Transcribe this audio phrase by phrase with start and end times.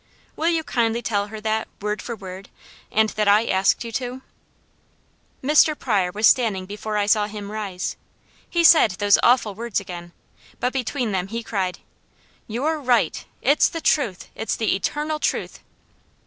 [0.35, 2.49] Will you kindly tell her that word for word,
[2.91, 4.23] and that I asked you to?"
[5.43, 5.77] Mr.
[5.77, 7.97] Pryor was standing before I saw him rise.
[8.49, 10.11] He said those awful words again,
[10.59, 11.81] but between them he cried:
[12.47, 13.23] "You're right!
[13.43, 14.29] It's the truth!
[14.33, 15.59] It's the eternal truth!"